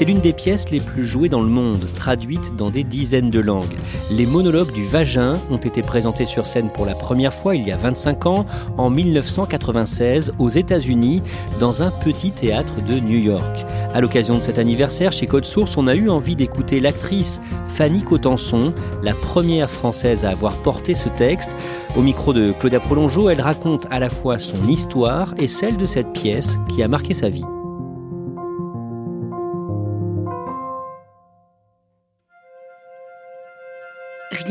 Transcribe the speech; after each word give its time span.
C'est 0.00 0.06
l'une 0.06 0.20
des 0.22 0.32
pièces 0.32 0.70
les 0.70 0.80
plus 0.80 1.06
jouées 1.06 1.28
dans 1.28 1.42
le 1.42 1.50
monde, 1.50 1.84
traduite 1.94 2.56
dans 2.56 2.70
des 2.70 2.84
dizaines 2.84 3.28
de 3.28 3.38
langues. 3.38 3.76
Les 4.10 4.24
monologues 4.24 4.72
du 4.72 4.82
vagin 4.82 5.34
ont 5.50 5.58
été 5.58 5.82
présentés 5.82 6.24
sur 6.24 6.46
scène 6.46 6.70
pour 6.70 6.86
la 6.86 6.94
première 6.94 7.34
fois 7.34 7.54
il 7.54 7.68
y 7.68 7.70
a 7.70 7.76
25 7.76 8.24
ans, 8.24 8.46
en 8.78 8.88
1996, 8.88 10.32
aux 10.38 10.48
États-Unis, 10.48 11.20
dans 11.58 11.82
un 11.82 11.90
petit 11.90 12.30
théâtre 12.30 12.82
de 12.82 12.94
New 12.94 13.18
York. 13.18 13.66
À 13.92 14.00
l'occasion 14.00 14.38
de 14.38 14.42
cet 14.42 14.58
anniversaire, 14.58 15.12
chez 15.12 15.26
Code 15.26 15.44
Source, 15.44 15.76
on 15.76 15.86
a 15.86 15.94
eu 15.94 16.08
envie 16.08 16.34
d'écouter 16.34 16.80
l'actrice 16.80 17.42
Fanny 17.68 18.02
Cotenson, 18.02 18.72
la 19.02 19.12
première 19.12 19.68
française 19.68 20.24
à 20.24 20.30
avoir 20.30 20.54
porté 20.62 20.94
ce 20.94 21.10
texte. 21.10 21.54
Au 21.94 22.00
micro 22.00 22.32
de 22.32 22.52
Claudia 22.58 22.80
Prolongeau, 22.80 23.28
elle 23.28 23.42
raconte 23.42 23.86
à 23.90 24.00
la 24.00 24.08
fois 24.08 24.38
son 24.38 24.66
histoire 24.66 25.34
et 25.36 25.46
celle 25.46 25.76
de 25.76 25.84
cette 25.84 26.14
pièce 26.14 26.56
qui 26.70 26.82
a 26.82 26.88
marqué 26.88 27.12
sa 27.12 27.28
vie. 27.28 27.44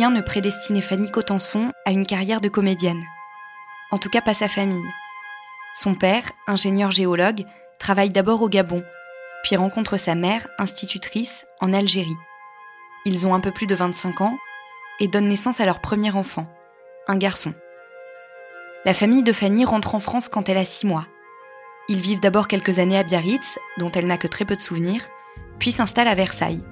Ne 0.07 0.21
prédestinait 0.21 0.81
Fanny 0.81 1.11
Cotenson 1.11 1.73
à 1.85 1.91
une 1.91 2.05
carrière 2.05 2.39
de 2.39 2.47
comédienne. 2.47 3.03
En 3.91 3.97
tout 3.97 4.09
cas 4.09 4.21
pas 4.21 4.33
sa 4.33 4.47
famille. 4.47 4.89
Son 5.75 5.93
père, 5.93 6.23
ingénieur 6.47 6.89
géologue, 6.89 7.43
travaille 7.79 8.09
d'abord 8.09 8.41
au 8.41 8.47
Gabon, 8.47 8.83
puis 9.43 9.57
rencontre 9.57 9.97
sa 9.97 10.15
mère, 10.15 10.47
institutrice, 10.57 11.45
en 11.59 11.73
Algérie. 11.73 12.17
Ils 13.05 13.27
ont 13.27 13.33
un 13.33 13.39
peu 13.41 13.51
plus 13.51 13.67
de 13.67 13.75
25 13.75 14.21
ans 14.21 14.37
et 15.01 15.09
donnent 15.09 15.27
naissance 15.27 15.59
à 15.59 15.65
leur 15.65 15.81
premier 15.81 16.11
enfant, 16.11 16.47
un 17.07 17.17
garçon. 17.17 17.53
La 18.85 18.93
famille 18.93 19.23
de 19.23 19.33
Fanny 19.33 19.65
rentre 19.65 19.95
en 19.95 19.99
France 19.99 20.29
quand 20.29 20.47
elle 20.47 20.57
a 20.57 20.65
6 20.65 20.87
mois. 20.87 21.05
Ils 21.89 21.99
vivent 21.99 22.21
d'abord 22.21 22.47
quelques 22.47 22.79
années 22.79 22.97
à 22.97 23.03
Biarritz, 23.03 23.59
dont 23.77 23.91
elle 23.91 24.07
n'a 24.07 24.17
que 24.17 24.27
très 24.27 24.45
peu 24.45 24.55
de 24.55 24.61
souvenirs, 24.61 25.01
puis 25.59 25.71
s'installent 25.71 26.07
à 26.07 26.15
Versailles. 26.15 26.63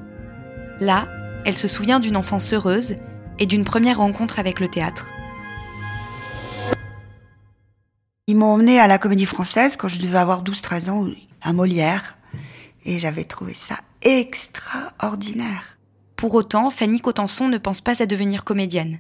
Là, 0.80 1.08
elle 1.46 1.58
se 1.58 1.68
souvient 1.68 2.00
d'une 2.00 2.18
enfance 2.18 2.54
heureuse 2.54 2.96
et 3.40 3.46
d'une 3.46 3.66
première 3.66 3.98
rencontre 3.98 4.40
avec 4.40 4.60
le 4.60 4.68
théâtre. 4.68 5.08
Ils 8.28 8.36
m'ont 8.36 8.54
emmené 8.54 8.80
à 8.80 8.88
la 8.88 8.98
comédie 8.98 9.26
française 9.26 9.78
quand 9.78 9.88
je 9.88 10.00
devais 10.00 10.18
avoir 10.18 10.44
12-13 10.44 10.90
ans, 10.90 11.08
à 11.42 11.54
Molière, 11.54 12.18
et 12.84 13.00
j'avais 13.00 13.24
trouvé 13.24 13.54
ça 13.54 13.76
extraordinaire. 14.02 15.78
Pour 16.16 16.34
autant, 16.34 16.70
Fanny 16.70 17.00
Cotenson 17.00 17.48
ne 17.48 17.58
pense 17.58 17.82
pas 17.82 18.02
à 18.02 18.06
devenir 18.06 18.44
comédienne. 18.44 19.00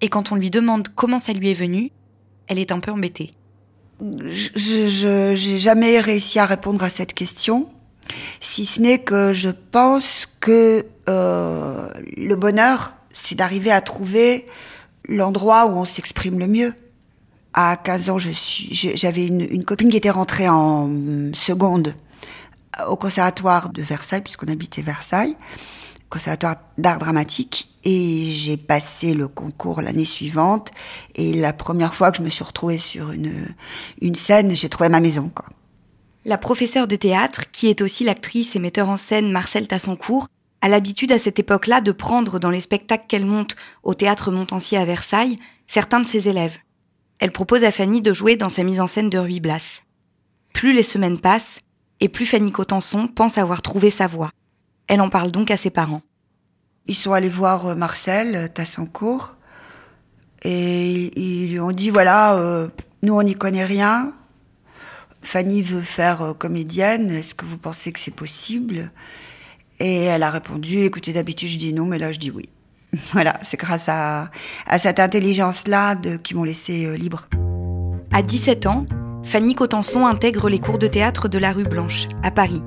Et 0.00 0.08
quand 0.08 0.32
on 0.32 0.36
lui 0.36 0.50
demande 0.50 0.88
comment 0.94 1.18
ça 1.18 1.32
lui 1.32 1.50
est 1.50 1.54
venu, 1.54 1.90
elle 2.46 2.58
est 2.58 2.72
un 2.72 2.80
peu 2.80 2.90
embêtée. 2.90 3.30
Je 4.00 5.34
n'ai 5.34 5.58
jamais 5.58 6.00
réussi 6.00 6.38
à 6.38 6.46
répondre 6.46 6.82
à 6.82 6.90
cette 6.90 7.12
question, 7.12 7.68
si 8.40 8.64
ce 8.64 8.80
n'est 8.80 8.98
que 8.98 9.32
je 9.32 9.50
pense 9.50 10.26
que 10.40 10.86
euh, 11.08 11.88
le 12.16 12.34
bonheur, 12.34 12.94
c'est 13.12 13.34
d'arriver 13.34 13.70
à 13.70 13.80
trouver 13.80 14.46
l'endroit 15.08 15.66
où 15.66 15.70
on 15.70 15.84
s'exprime 15.84 16.38
le 16.38 16.46
mieux. 16.46 16.74
À 17.52 17.76
15 17.76 18.10
ans, 18.10 18.18
j'avais 18.18 19.26
une, 19.26 19.64
copine 19.64 19.90
qui 19.90 19.96
était 19.96 20.10
rentrée 20.10 20.48
en 20.48 20.88
seconde 21.32 21.94
au 22.86 22.96
conservatoire 22.96 23.70
de 23.70 23.82
Versailles, 23.82 24.22
puisqu'on 24.22 24.46
habitait 24.46 24.82
Versailles, 24.82 25.36
conservatoire 26.08 26.56
d'art 26.78 26.98
dramatique, 26.98 27.68
et 27.82 28.24
j'ai 28.26 28.56
passé 28.56 29.14
le 29.14 29.26
concours 29.26 29.82
l'année 29.82 30.04
suivante. 30.04 30.70
Et 31.16 31.34
la 31.34 31.52
première 31.52 31.94
fois 31.94 32.12
que 32.12 32.18
je 32.18 32.22
me 32.22 32.28
suis 32.28 32.44
retrouvée 32.44 32.78
sur 32.78 33.10
une, 33.10 33.48
une 34.00 34.14
scène, 34.14 34.54
j'ai 34.54 34.68
trouvé 34.68 34.88
ma 34.88 35.00
maison. 35.00 35.30
Quoi. 35.34 35.46
La 36.24 36.38
professeure 36.38 36.86
de 36.86 36.96
théâtre, 36.96 37.50
qui 37.50 37.68
est 37.68 37.80
aussi 37.80 38.04
l'actrice 38.04 38.54
et 38.54 38.60
metteur 38.60 38.88
en 38.88 38.96
scène 38.96 39.32
Marcel 39.32 39.66
Tassancourt, 39.66 40.28
a 40.62 40.68
l'habitude 40.68 41.12
à 41.12 41.18
cette 41.18 41.38
époque-là 41.38 41.80
de 41.80 41.92
prendre 41.92 42.38
dans 42.38 42.50
les 42.50 42.60
spectacles 42.60 43.06
qu'elle 43.08 43.26
monte 43.26 43.56
au 43.82 43.94
théâtre 43.94 44.30
Montancier 44.30 44.78
à 44.78 44.84
Versailles 44.84 45.38
certains 45.66 46.00
de 46.00 46.06
ses 46.06 46.28
élèves. 46.28 46.58
Elle 47.18 47.32
propose 47.32 47.64
à 47.64 47.70
Fanny 47.70 48.02
de 48.02 48.12
jouer 48.12 48.36
dans 48.36 48.48
sa 48.48 48.62
mise 48.62 48.80
en 48.80 48.86
scène 48.86 49.10
de 49.10 49.18
Ruy 49.18 49.40
Blas. 49.40 49.82
Plus 50.52 50.72
les 50.72 50.82
semaines 50.82 51.20
passent, 51.20 51.60
et 52.00 52.08
plus 52.08 52.26
Fanny 52.26 52.50
Cotenson 52.50 53.08
pense 53.08 53.38
avoir 53.38 53.62
trouvé 53.62 53.90
sa 53.90 54.06
voie. 54.06 54.30
Elle 54.88 55.00
en 55.00 55.10
parle 55.10 55.30
donc 55.30 55.50
à 55.50 55.56
ses 55.56 55.70
parents. 55.70 56.02
Ils 56.86 56.94
sont 56.94 57.12
allés 57.12 57.28
voir 57.28 57.66
euh, 57.66 57.74
Marcel 57.74 58.34
euh, 58.34 58.48
Tassancourt 58.48 59.36
et 60.42 61.12
ils 61.20 61.52
lui 61.52 61.60
ont 61.60 61.72
dit 61.72 61.90
voilà, 61.90 62.34
euh, 62.36 62.68
nous 63.02 63.14
on 63.14 63.22
n'y 63.22 63.34
connaît 63.34 63.64
rien. 63.64 64.14
Fanny 65.22 65.60
veut 65.60 65.82
faire 65.82 66.34
comédienne. 66.38 67.10
Est-ce 67.10 67.34
que 67.34 67.44
vous 67.44 67.58
pensez 67.58 67.92
que 67.92 68.00
c'est 68.00 68.14
possible? 68.14 68.90
Et 69.80 70.04
elle 70.04 70.22
a 70.22 70.30
répondu, 70.30 70.84
écoutez, 70.84 71.12
d'habitude 71.12 71.48
je 71.48 71.58
dis 71.58 71.72
non, 71.72 71.86
mais 71.86 71.98
là 71.98 72.12
je 72.12 72.18
dis 72.18 72.30
oui. 72.30 72.48
voilà, 73.12 73.38
c'est 73.42 73.58
grâce 73.58 73.88
à, 73.88 74.30
cette 74.78 75.00
intelligence-là 75.00 75.96
qui 76.22 76.34
m'ont 76.34 76.44
laissé 76.44 76.86
euh, 76.86 76.96
libre. 76.96 77.28
À 78.12 78.22
17 78.22 78.66
ans, 78.66 78.86
Fanny 79.22 79.54
Cotenson 79.54 80.06
intègre 80.06 80.48
les 80.48 80.58
cours 80.58 80.78
de 80.78 80.86
théâtre 80.86 81.28
de 81.28 81.38
la 81.38 81.52
rue 81.52 81.64
Blanche, 81.64 82.08
à 82.22 82.30
Paris. 82.30 82.62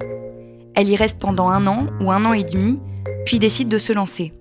Elle 0.75 0.89
y 0.89 0.95
reste 0.95 1.19
pendant 1.19 1.49
un 1.49 1.67
an 1.67 1.87
ou 1.99 2.11
un 2.11 2.25
an 2.25 2.33
et 2.33 2.43
demi, 2.43 2.79
puis 3.25 3.39
décide 3.39 3.67
de 3.67 3.79
se 3.79 3.93
lancer. 3.93 4.33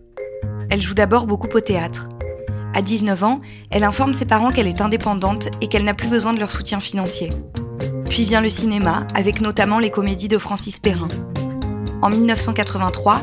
Elle 0.70 0.80
joue 0.80 0.94
d'abord 0.94 1.26
beaucoup 1.26 1.48
au 1.48 1.60
théâtre. 1.60 2.08
À 2.74 2.80
19 2.80 3.24
ans, 3.24 3.40
elle 3.70 3.84
informe 3.84 4.14
ses 4.14 4.24
parents 4.24 4.50
qu'elle 4.50 4.68
est 4.68 4.80
indépendante 4.80 5.48
et 5.60 5.66
qu'elle 5.66 5.84
n'a 5.84 5.94
plus 5.94 6.08
besoin 6.08 6.32
de 6.32 6.40
leur 6.40 6.50
soutien 6.50 6.80
financier. 6.80 7.28
Puis 8.08 8.24
vient 8.24 8.40
le 8.40 8.48
cinéma, 8.48 9.06
avec 9.14 9.40
notamment 9.40 9.78
les 9.78 9.90
comédies 9.90 10.28
de 10.28 10.38
Francis 10.38 10.78
Perrin. 10.78 11.08
En 12.02 12.10
1983, 12.10 13.20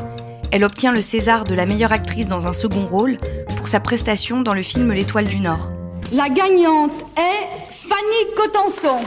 elle 0.52 0.64
obtient 0.64 0.90
le 0.90 1.02
César 1.02 1.44
de 1.44 1.54
la 1.54 1.66
meilleure 1.66 1.92
actrice 1.92 2.28
dans 2.28 2.46
un 2.46 2.54
second 2.54 2.86
rôle 2.86 3.18
pour 3.58 3.68
sa 3.68 3.78
prestation 3.78 4.40
dans 4.40 4.54
le 4.54 4.62
film 4.62 4.90
L'Étoile 4.92 5.26
du 5.26 5.38
Nord. 5.38 5.70
La 6.12 6.30
gagnante 6.30 7.04
est 7.14 7.46
Fanny 7.86 8.34
Cotenson. 8.34 9.06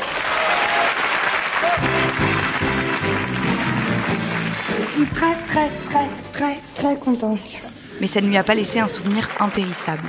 Je 4.78 4.92
suis 4.94 5.08
très 5.08 5.36
très 5.48 5.70
très 5.90 6.08
très 6.34 6.60
très 6.76 6.96
contente. 7.00 7.40
Mais 8.00 8.06
ça 8.06 8.22
ne 8.22 8.28
lui 8.28 8.38
a 8.38 8.44
pas 8.44 8.54
laissé 8.54 8.80
un 8.80 8.88
souvenir 8.88 9.28
impérissable. 9.40 10.08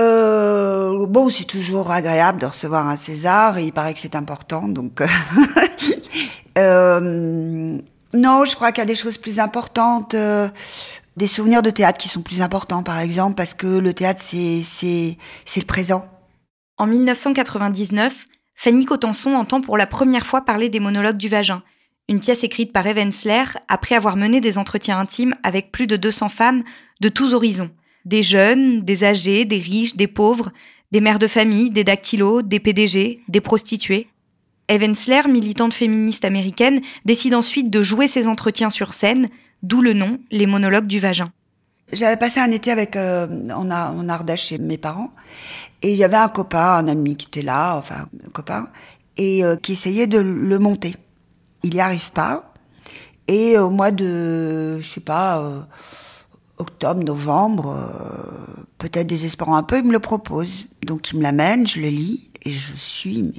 Euh, 0.00 1.06
bon, 1.06 1.28
c'est 1.28 1.44
toujours 1.44 1.92
agréable 1.92 2.40
de 2.40 2.46
recevoir 2.46 2.88
un 2.88 2.96
César. 2.96 3.58
Et 3.58 3.66
il 3.66 3.72
paraît 3.72 3.94
que 3.94 4.00
c'est 4.00 4.16
important, 4.16 4.66
donc. 4.66 5.02
Euh, 6.58 7.78
non, 8.14 8.44
je 8.44 8.54
crois 8.54 8.72
qu'il 8.72 8.82
y 8.82 8.82
a 8.82 8.86
des 8.86 8.94
choses 8.94 9.18
plus 9.18 9.38
importantes, 9.38 10.14
euh, 10.14 10.48
des 11.16 11.26
souvenirs 11.26 11.62
de 11.62 11.70
théâtre 11.70 11.98
qui 11.98 12.08
sont 12.08 12.22
plus 12.22 12.40
importants, 12.40 12.82
par 12.82 12.98
exemple, 13.00 13.34
parce 13.34 13.54
que 13.54 13.66
le 13.66 13.92
théâtre, 13.92 14.20
c'est, 14.22 15.16
le 15.56 15.64
présent. 15.64 16.06
En 16.78 16.86
1999, 16.86 18.26
Fanny 18.54 18.84
Cotenson 18.84 19.34
entend 19.34 19.60
pour 19.60 19.76
la 19.76 19.86
première 19.86 20.26
fois 20.26 20.42
parler 20.42 20.68
des 20.68 20.80
monologues 20.80 21.16
du 21.16 21.28
vagin, 21.28 21.62
une 22.08 22.20
pièce 22.20 22.44
écrite 22.44 22.72
par 22.72 22.86
Evensler 22.86 23.44
après 23.68 23.94
avoir 23.94 24.16
mené 24.16 24.40
des 24.40 24.56
entretiens 24.56 24.98
intimes 24.98 25.34
avec 25.42 25.70
plus 25.70 25.86
de 25.86 25.96
200 25.96 26.28
femmes 26.30 26.62
de 27.00 27.08
tous 27.08 27.34
horizons. 27.34 27.70
Des 28.06 28.22
jeunes, 28.22 28.82
des 28.82 29.04
âgés, 29.04 29.44
des 29.44 29.58
riches, 29.58 29.96
des 29.96 30.06
pauvres, 30.06 30.50
des 30.90 31.02
mères 31.02 31.18
de 31.18 31.26
famille, 31.26 31.70
des 31.70 31.84
dactylos, 31.84 32.40
des 32.40 32.60
PDG, 32.60 33.20
des 33.28 33.40
prostituées. 33.42 34.08
Evensler, 34.68 35.22
militante 35.28 35.74
féministe 35.74 36.24
américaine, 36.24 36.80
décide 37.04 37.34
ensuite 37.34 37.70
de 37.70 37.82
jouer 37.82 38.06
ses 38.06 38.28
entretiens 38.28 38.70
sur 38.70 38.92
scène, 38.92 39.28
d'où 39.62 39.80
le 39.80 39.94
nom 39.94 40.18
Les 40.30 40.46
monologues 40.46 40.86
du 40.86 40.98
vagin. 40.98 41.32
J'avais 41.92 42.18
passé 42.18 42.38
un 42.38 42.50
été 42.50 42.70
avec 42.70 42.96
euh, 42.96 43.26
en, 43.50 44.08
Ardèche 44.08 44.48
chez 44.48 44.58
mes 44.58 44.76
parents 44.76 45.10
et 45.80 45.92
il 45.92 45.96
y 45.96 46.04
avait 46.04 46.16
un 46.16 46.28
copain, 46.28 46.76
un 46.76 46.88
ami 46.88 47.16
qui 47.16 47.28
était 47.28 47.42
là, 47.42 47.76
enfin 47.76 48.08
un 48.26 48.30
copain, 48.30 48.68
et 49.16 49.42
euh, 49.42 49.56
qui 49.56 49.72
essayait 49.72 50.06
de 50.06 50.18
le 50.18 50.58
monter. 50.58 50.96
Il 51.62 51.70
n'y 51.70 51.80
arrive 51.80 52.12
pas. 52.12 52.52
Et 53.26 53.58
au 53.58 53.70
mois 53.70 53.90
de, 53.90 54.80
je 54.80 54.88
sais 54.88 55.00
pas, 55.00 55.40
euh, 55.40 55.60
octobre, 56.56 57.02
novembre, 57.02 57.76
euh, 57.76 58.64
peut-être 58.78 59.06
désespérant 59.06 59.56
un 59.56 59.62
peu, 59.62 59.78
il 59.78 59.84
me 59.84 59.92
le 59.92 59.98
propose. 59.98 60.66
Donc 60.84 61.10
il 61.10 61.18
me 61.18 61.22
l'amène, 61.22 61.66
je 61.66 61.80
le 61.80 61.88
lis 61.88 62.30
et 62.44 62.50
je 62.50 62.74
suis 62.74 63.32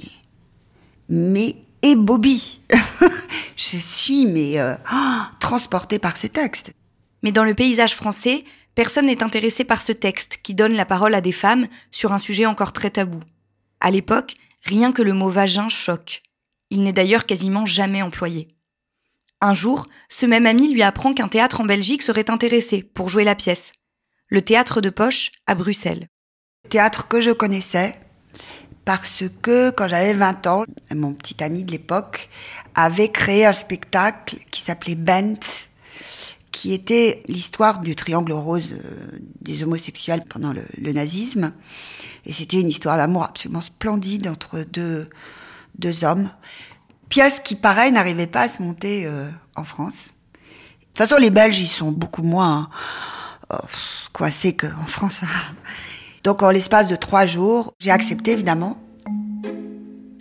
mais 1.10 1.56
et 1.82 1.96
Bobby, 1.96 2.60
je 3.56 3.76
suis 3.76 4.26
mais 4.26 4.58
euh, 4.58 4.74
transportée 5.40 5.98
par 5.98 6.16
ces 6.16 6.28
textes. 6.28 6.72
Mais 7.22 7.32
dans 7.32 7.44
le 7.44 7.54
paysage 7.54 7.94
français, 7.94 8.44
personne 8.74 9.06
n'est 9.06 9.22
intéressé 9.22 9.64
par 9.64 9.82
ce 9.82 9.92
texte 9.92 10.38
qui 10.42 10.54
donne 10.54 10.74
la 10.74 10.86
parole 10.86 11.14
à 11.14 11.20
des 11.20 11.32
femmes 11.32 11.66
sur 11.90 12.12
un 12.12 12.18
sujet 12.18 12.46
encore 12.46 12.72
très 12.72 12.90
tabou. 12.90 13.20
À 13.80 13.90
l'époque, 13.90 14.34
rien 14.64 14.92
que 14.92 15.02
le 15.02 15.12
mot 15.12 15.28
vagin 15.28 15.68
choque. 15.68 16.22
Il 16.70 16.84
n'est 16.84 16.92
d'ailleurs 16.92 17.26
quasiment 17.26 17.66
jamais 17.66 18.02
employé. 18.02 18.46
Un 19.40 19.54
jour, 19.54 19.86
ce 20.08 20.26
même 20.26 20.46
ami 20.46 20.72
lui 20.72 20.82
apprend 20.82 21.12
qu'un 21.14 21.28
théâtre 21.28 21.60
en 21.60 21.64
Belgique 21.64 22.02
serait 22.02 22.30
intéressé 22.30 22.82
pour 22.82 23.08
jouer 23.08 23.24
la 23.24 23.34
pièce. 23.34 23.72
Le 24.28 24.42
théâtre 24.42 24.80
de 24.80 24.90
poche 24.90 25.30
à 25.46 25.54
Bruxelles. 25.54 26.06
Théâtre 26.68 27.08
que 27.08 27.20
je 27.20 27.30
connaissais 27.30 27.98
parce 28.90 29.22
que 29.40 29.70
quand 29.70 29.86
j'avais 29.86 30.14
20 30.14 30.46
ans, 30.48 30.64
mon 30.92 31.12
petit 31.12 31.44
ami 31.44 31.62
de 31.62 31.70
l'époque 31.70 32.28
avait 32.74 33.12
créé 33.12 33.46
un 33.46 33.52
spectacle 33.52 34.38
qui 34.50 34.62
s'appelait 34.62 34.96
Bent, 34.96 35.38
qui 36.50 36.72
était 36.72 37.22
l'histoire 37.28 37.78
du 37.78 37.94
triangle 37.94 38.32
rose 38.32 38.68
euh, 38.72 39.18
des 39.42 39.62
homosexuels 39.62 40.24
pendant 40.28 40.52
le, 40.52 40.92
nazisme. 40.92 41.52
Et 42.26 42.32
c'était 42.32 42.60
une 42.60 42.68
histoire 42.68 42.96
d'amour 42.96 43.22
absolument 43.22 43.60
splendide 43.60 44.26
entre 44.26 44.64
deux, 44.72 45.08
deux 45.78 46.02
hommes. 46.02 46.28
Pièce 47.08 47.38
qui, 47.44 47.54
pareil, 47.54 47.92
n'arrivait 47.92 48.26
pas 48.26 48.42
à 48.42 48.48
se 48.48 48.60
monter 48.60 49.06
euh, 49.06 49.30
en 49.54 49.62
France. 49.62 50.14
De 50.34 50.86
toute 50.88 50.98
façon, 50.98 51.16
les 51.16 51.30
Belges, 51.30 51.60
ils 51.60 51.68
sont 51.68 51.92
beaucoup 51.92 52.24
moins 52.24 52.68
euh, 53.52 53.58
coincés 54.12 54.56
qu'en 54.56 54.86
France. 54.86 55.22
Hein. 55.22 55.54
Donc, 56.24 56.42
en 56.42 56.50
l'espace 56.50 56.88
de 56.88 56.96
trois 56.96 57.26
jours, 57.26 57.74
j'ai 57.78 57.90
accepté, 57.90 58.32
évidemment. 58.32 58.76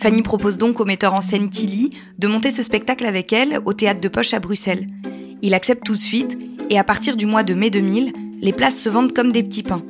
Fanny 0.02 0.22
propose 0.22 0.58
donc 0.58 0.80
au 0.80 0.86
metteur 0.86 1.14
en 1.14 1.20
scène 1.20 1.50
Tilly 1.50 1.92
de 2.18 2.28
monter 2.28 2.52
ce 2.52 2.64
spectacle 2.64 3.06
avec 3.06 3.34
elle 3.34 3.60
au 3.66 3.74
théâtre 3.74 4.00
de 4.00 4.08
Poche 4.08 4.34
à 4.34 4.40
Bruxelles. 4.40 4.88
Il 5.42 5.54
accepte 5.54 5.86
tout 5.86 5.96
de 5.96 6.00
suite 6.00 6.38
et 6.70 6.80
à 6.80 6.86
partir 6.86 7.18
du 7.18 7.26
mois 7.26 7.44
de 7.44 7.54
mai 7.54 7.70
2000, 7.70 8.14
les 8.42 8.54
places 8.54 8.80
se 8.80 8.88
vendent 8.88 9.12
comme 9.12 9.34
des 9.34 9.44
petits 9.44 9.64
pains. 9.64 9.84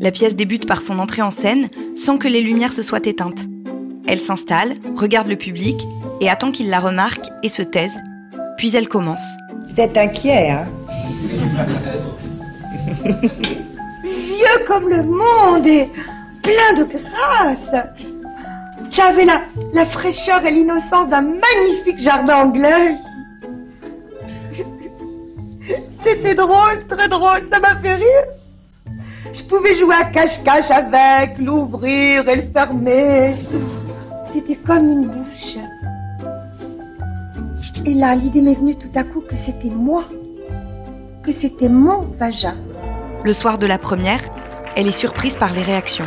La 0.00 0.10
pièce 0.10 0.36
débute 0.36 0.66
par 0.66 0.80
son 0.80 0.98
entrée 0.98 1.20
en 1.20 1.30
scène 1.30 1.68
sans 1.94 2.16
que 2.16 2.28
les 2.28 2.40
lumières 2.40 2.72
se 2.72 2.82
soient 2.82 3.06
éteintes. 3.06 3.44
Elle 4.06 4.20
s'installe, 4.20 4.74
regarde 4.94 5.28
le 5.28 5.36
public 5.36 5.76
et 6.20 6.30
attend 6.30 6.50
qu'il 6.50 6.70
la 6.70 6.80
remarque 6.80 7.26
et 7.42 7.48
se 7.48 7.62
taise. 7.62 7.96
Puis 8.56 8.74
elle 8.74 8.88
commence. 8.88 9.36
C'est 9.74 9.96
inquiet, 9.98 10.50
hein? 10.50 10.66
Comme 14.66 14.88
le 14.88 15.02
monde 15.02 15.66
et 15.66 15.88
plein 16.42 16.74
de 16.76 16.84
grâce. 16.84 17.86
J'avais 18.90 19.24
la, 19.24 19.42
la 19.72 19.86
fraîcheur 19.86 20.44
et 20.44 20.50
l'innocence 20.50 21.08
d'un 21.08 21.22
magnifique 21.22 21.98
jardin 21.98 22.46
anglais. 22.46 22.96
C'était 26.04 26.34
drôle, 26.34 26.86
très 26.88 27.08
drôle, 27.08 27.48
ça 27.50 27.60
m'a 27.60 27.76
fait 27.76 27.94
rire. 27.94 28.26
Je 29.34 29.42
pouvais 29.44 29.74
jouer 29.74 29.94
à 29.94 30.04
cache-cache 30.04 30.70
avec, 30.70 31.38
l'ouvrir 31.38 32.28
et 32.28 32.36
le 32.36 32.52
fermer. 32.52 33.36
C'était 34.32 34.56
comme 34.56 34.88
une 34.88 35.06
bouche. 35.06 35.58
Et 37.84 37.94
là, 37.94 38.14
l'idée 38.14 38.40
m'est 38.40 38.54
venue 38.54 38.76
tout 38.76 38.90
à 38.94 39.04
coup 39.04 39.20
que 39.20 39.36
c'était 39.44 39.70
moi, 39.70 40.04
que 41.22 41.32
c'était 41.32 41.68
mon 41.68 42.02
vagin. 42.18 42.54
Le 43.24 43.32
soir 43.32 43.58
de 43.58 43.66
la 43.66 43.78
première, 43.78 44.20
elle 44.76 44.86
est 44.86 44.92
surprise 44.92 45.36
par 45.36 45.52
les 45.52 45.62
réactions. 45.62 46.06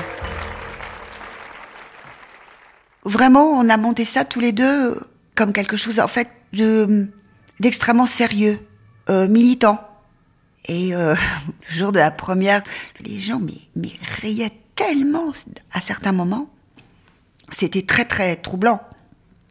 Vraiment, 3.03 3.51
on 3.59 3.67
a 3.69 3.77
monté 3.77 4.05
ça 4.05 4.25
tous 4.25 4.39
les 4.39 4.51
deux 4.51 4.99
comme 5.35 5.53
quelque 5.53 5.77
chose, 5.77 5.99
en 5.99 6.07
fait, 6.07 6.29
de 6.53 7.07
d'extrêmement 7.59 8.05
sérieux, 8.05 8.59
euh, 9.09 9.27
militant. 9.27 9.79
Et 10.67 10.95
euh, 10.95 11.15
le 11.69 11.75
jour 11.75 11.91
de 11.91 11.99
la 11.99 12.11
première, 12.11 12.63
les 13.01 13.19
gens 13.19 13.41
mais, 13.75 13.91
riaient 14.21 14.53
tellement 14.75 15.31
à 15.73 15.81
certains 15.81 16.13
moments. 16.13 16.49
C'était 17.49 17.81
très 17.81 18.05
très 18.05 18.35
troublant. 18.35 18.81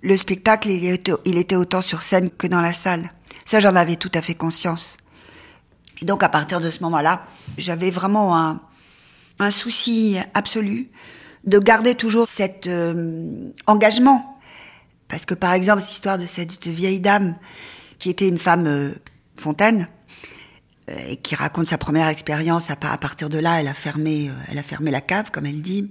Le 0.03 0.17
spectacle, 0.17 0.71
il 0.71 1.39
était 1.39 1.57
autant 1.57 1.83
sur 1.83 2.03
scène 2.03 2.31
que 2.31 2.47
dans 2.47 2.61
la 2.61 2.73
salle. 2.73 3.11
Ça, 3.45 3.61
j'en 3.61 3.75
avais 3.75 3.97
tout 3.97 4.13
à 4.15 4.23
fait 4.23 4.35
conscience. 4.35 4.97
Donc, 6.03 6.23
à 6.23 6.29
partir 6.29 6.61
de 6.61 6.71
ce 6.71 6.83
moment-là, 6.85 7.27
j'avais 7.57 7.91
vraiment 7.91 8.37
un, 8.39 8.61
un 9.39 9.51
souci 9.51 10.17
absolu 10.35 10.91
de 11.45 11.59
garder 11.59 11.95
toujours 11.95 12.29
cet 12.29 12.67
euh, 12.67 13.51
engagement. 13.67 14.39
Parce 15.09 15.25
que, 15.25 15.35
par 15.35 15.53
exemple, 15.55 15.81
cette 15.81 15.93
histoire 15.93 16.19
de 16.19 16.27
cette 16.27 16.67
vieille 16.67 17.01
dame 17.01 17.37
qui 17.99 18.11
était 18.11 18.29
une 18.29 18.39
femme 18.39 18.67
euh, 18.67 18.91
fontaine, 19.37 19.89
euh, 20.91 20.97
et 21.09 21.17
qui 21.17 21.35
raconte 21.35 21.67
sa 21.67 21.79
première 21.79 22.09
expérience. 22.09 22.71
À, 22.71 22.77
à 22.83 22.99
partir 22.99 23.29
de 23.29 23.39
là, 23.39 23.61
elle 23.61 23.69
a 23.69 23.75
fermé, 23.75 24.29
euh, 24.29 24.33
elle 24.51 24.59
a 24.59 24.63
fermé 24.63 24.91
la 24.91 25.01
cave, 25.01 25.31
comme 25.31 25.47
elle 25.47 25.63
dit. 25.63 25.91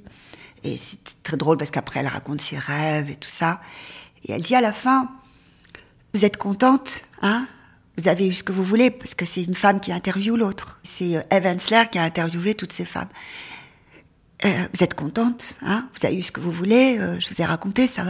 Et 0.63 0.77
c'est 0.77 0.99
très 1.23 1.37
drôle 1.37 1.57
parce 1.57 1.71
qu'après, 1.71 1.99
elle 1.99 2.07
raconte 2.07 2.41
ses 2.41 2.57
rêves 2.57 3.09
et 3.09 3.15
tout 3.15 3.29
ça. 3.29 3.61
Et 4.23 4.31
elle 4.31 4.41
dit 4.41 4.55
à 4.55 4.61
la 4.61 4.73
fin, 4.73 5.09
vous 6.13 6.25
êtes 6.25 6.37
contente, 6.37 7.05
hein? 7.21 7.47
Vous 7.97 8.07
avez 8.07 8.27
eu 8.27 8.33
ce 8.33 8.43
que 8.43 8.51
vous 8.51 8.63
voulez, 8.63 8.91
parce 8.91 9.15
que 9.15 9.25
c'est 9.25 9.43
une 9.43 9.55
femme 9.55 9.79
qui 9.79 9.91
interviewe 9.91 10.35
l'autre. 10.35 10.79
C'est 10.83 11.17
euh, 11.17 11.21
Eve 11.31 11.47
Ensler 11.47 11.83
qui 11.91 11.97
a 11.97 12.03
interviewé 12.03 12.53
toutes 12.53 12.73
ces 12.73 12.85
femmes. 12.85 13.09
Euh, 14.45 14.67
vous 14.73 14.83
êtes 14.83 14.93
contente, 14.93 15.55
hein? 15.63 15.89
Vous 15.95 16.05
avez 16.05 16.15
eu 16.15 16.21
ce 16.21 16.31
que 16.31 16.39
vous 16.39 16.51
voulez, 16.51 16.99
euh, 16.99 17.19
je 17.19 17.29
vous 17.29 17.41
ai 17.41 17.45
raconté 17.45 17.87
ça. 17.87 18.05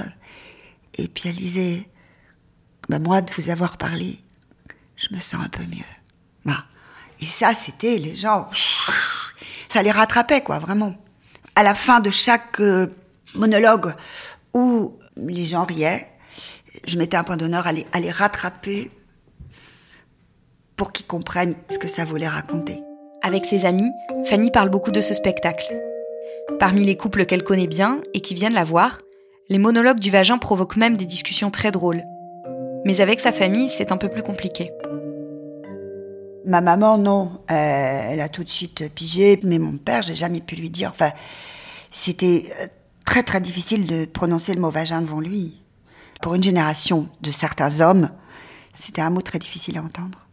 Et 0.98 1.08
puis 1.08 1.30
elle 1.30 1.36
disait, 1.36 1.88
bah, 2.90 3.00
moi, 3.00 3.22
de 3.22 3.32
vous 3.32 3.50
avoir 3.50 3.78
parlé, 3.78 4.20
je 4.98 5.08
me 5.16 5.20
sens 5.22 5.46
un 5.46 5.50
peu 5.50 5.64
mieux. 5.64 5.86
Bah. 6.44 6.66
Et 7.22 7.26
ça, 7.26 7.54
c'était 7.54 7.98
les 7.98 8.16
gens, 8.16 8.50
ça 9.70 9.82
les 9.82 9.92
rattrapait, 9.92 10.42
quoi, 10.42 10.60
vraiment. 10.60 10.96
À 11.56 11.64
la 11.64 11.74
fin 11.74 12.02
de 12.02 12.12
chaque 12.12 12.62
monologue 13.34 13.94
où 14.54 14.98
les 15.16 15.44
gens 15.44 15.66
riaient, 15.66 16.12
je 16.86 16.98
mettais 16.98 17.18
un 17.18 17.24
point 17.24 17.38
d'honneur 17.38 17.68
à 17.68 17.72
les, 17.72 18.12
rattraper 18.12 18.92
comprennent 21.08 21.56
ce 21.70 21.80
que 21.80 21.88
ça 21.88 22.06
voulait 22.06 22.28
raconter. 22.28 22.84
Avec 23.24 23.46
ses 23.46 23.66
amis, 23.66 23.90
Fanny 24.26 24.52
parle 24.52 24.70
beaucoup 24.70 24.92
de 24.92 25.02
ce 25.02 25.14
spectacle. 25.14 25.66
Parmi 26.60 26.86
les 26.86 26.98
couples 26.98 27.26
qu'elle 27.26 27.44
connaît 27.44 27.68
bien 27.68 28.02
et 28.14 28.22
qui 28.22 28.34
viennent 28.34 28.54
la 28.54 28.64
voir, 28.64 29.02
les 29.50 29.58
monologues 29.58 30.00
du 30.00 30.12
vagin 30.12 30.38
provoquent 30.38 30.78
même 30.78 30.98
des 30.98 31.06
discussions 31.06 31.52
très 31.52 31.72
drôles. 31.72 32.04
Mais 32.86 33.02
avec 33.02 33.20
sa 33.20 33.32
famille, 33.32 33.70
c'est 33.70 33.92
un 33.92 33.98
peu 33.98 34.10
plus 34.10 34.24
compliqué. 34.24 34.72
Ma 36.46 36.62
maman, 36.62 36.98
non, 36.98 37.42
euh, 37.52 38.02
elle 38.12 38.22
a 38.22 38.30
tout 38.30 38.44
de 38.44 38.50
suite 38.50 38.90
pigé, 38.94 39.40
mais 39.44 39.60
mon 39.60 39.78
père, 39.78 40.02
j'ai 40.02 40.16
jamais 40.16 40.40
pu 40.40 40.56
lui 40.56 40.70
dire. 40.70 40.92
Enfin, 40.92 41.12
c'était 41.92 42.46
euh, 42.62 42.68
très 43.06 43.24
très 43.24 43.42
difficile 43.42 43.88
de 43.88 44.06
prononcer 44.06 44.54
le 44.54 44.62
mot 44.62 44.70
vagin 44.70 45.02
devant 45.02 45.20
lui. 45.20 45.62
Pour 46.22 46.36
une 46.36 46.44
génération 46.44 47.10
de 47.22 47.32
certains 47.32 47.82
hommes, 47.82 48.10
c'était 48.76 49.02
un 49.02 49.10
mot 49.10 49.22
très 49.22 49.40
difficile 49.40 49.78
à 49.78 49.82
entendre. 49.82 50.27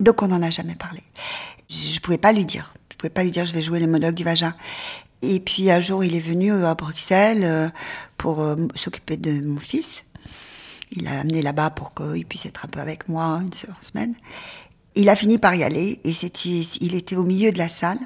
Donc 0.00 0.22
on 0.22 0.28
n'en 0.28 0.42
a 0.42 0.50
jamais 0.50 0.74
parlé. 0.74 1.00
Je, 1.70 1.94
je 1.94 2.00
pouvais 2.00 2.18
pas 2.18 2.32
lui 2.32 2.44
dire. 2.44 2.74
Je 2.90 2.96
pouvais 2.96 3.10
pas 3.10 3.24
lui 3.24 3.30
dire 3.30 3.44
je 3.44 3.52
vais 3.52 3.62
jouer 3.62 3.80
le 3.80 3.86
monologue 3.86 4.14
du 4.14 4.24
vagin. 4.24 4.54
Et 5.26 5.40
puis 5.40 5.70
un 5.70 5.80
jour, 5.80 6.04
il 6.04 6.14
est 6.14 6.20
venu 6.20 6.52
euh, 6.52 6.68
à 6.68 6.74
Bruxelles 6.74 7.44
euh, 7.44 7.68
pour 8.18 8.40
euh, 8.40 8.56
s'occuper 8.74 9.16
de 9.16 9.40
mon 9.40 9.58
fils. 9.58 10.04
Il 10.92 11.04
l'a 11.04 11.20
amené 11.20 11.42
là-bas 11.42 11.70
pour 11.70 11.94
qu'il 11.94 12.26
puisse 12.26 12.46
être 12.46 12.64
un 12.64 12.68
peu 12.68 12.80
avec 12.80 13.08
moi 13.08 13.40
une 13.42 13.52
semaine. 13.52 14.14
Il 14.94 15.08
a 15.08 15.16
fini 15.16 15.38
par 15.38 15.54
y 15.54 15.64
aller 15.64 16.00
et 16.04 16.12
il 16.80 16.94
était 16.94 17.16
au 17.16 17.24
milieu 17.24 17.50
de 17.50 17.58
la 17.58 17.68
salle 17.68 17.98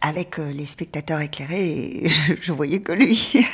avec 0.00 0.38
les 0.38 0.66
spectateurs 0.66 1.20
éclairés 1.20 2.02
et 2.02 2.08
je, 2.08 2.34
je 2.40 2.52
voyais 2.52 2.80
que 2.80 2.92
lui. 2.92 3.46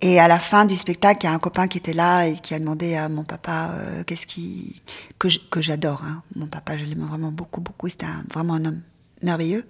Et 0.00 0.20
à 0.20 0.28
la 0.28 0.38
fin 0.38 0.64
du 0.64 0.76
spectacle, 0.76 1.20
il 1.22 1.26
y 1.26 1.28
a 1.28 1.32
un 1.32 1.38
copain 1.38 1.66
qui 1.66 1.78
était 1.78 1.92
là 1.92 2.26
et 2.26 2.34
qui 2.34 2.54
a 2.54 2.58
demandé 2.60 2.94
à 2.94 3.08
mon 3.08 3.24
papa 3.24 3.70
euh, 3.72 4.04
qu'est-ce 4.04 4.26
qui 4.26 4.80
que 5.18 5.60
j'adore. 5.60 6.02
Hein. 6.04 6.22
Mon 6.36 6.46
papa, 6.46 6.76
je 6.76 6.84
l'aime 6.84 7.04
vraiment 7.04 7.32
beaucoup, 7.32 7.60
beaucoup. 7.60 7.88
C'était 7.88 8.06
vraiment 8.32 8.54
un 8.54 8.64
homme 8.64 8.80
merveilleux. 9.22 9.66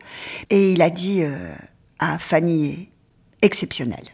Et 0.50 0.72
il 0.72 0.82
a 0.82 0.90
dit 0.90 1.22
euh, 1.22 1.54
ah 1.98 2.18
Fanny 2.18 2.66
est 2.66 2.88
exceptionnelle, 3.40 4.04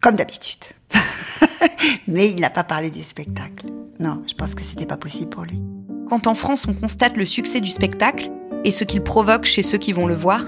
comme 0.00 0.16
d'habitude. 0.16 0.64
Mais 2.08 2.28
il 2.28 2.40
n'a 2.40 2.50
pas 2.50 2.64
parlé 2.64 2.90
du 2.90 3.02
spectacle. 3.02 3.66
Non, 4.00 4.24
je 4.28 4.34
pense 4.34 4.54
que 4.54 4.62
c'était 4.62 4.86
pas 4.86 4.96
possible 4.96 5.30
pour 5.30 5.44
lui. 5.44 5.62
Quand 6.08 6.26
en 6.26 6.34
France 6.34 6.66
on 6.68 6.74
constate 6.74 7.16
le 7.16 7.24
succès 7.24 7.60
du 7.60 7.70
spectacle 7.70 8.30
et 8.64 8.72
ce 8.72 8.82
qu'il 8.82 9.02
provoque 9.02 9.44
chez 9.44 9.62
ceux 9.62 9.78
qui 9.78 9.92
vont 9.92 10.06
le 10.06 10.14
voir, 10.14 10.44